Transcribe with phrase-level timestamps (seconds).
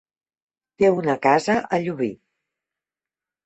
[0.83, 2.11] Té una casa a Llubí.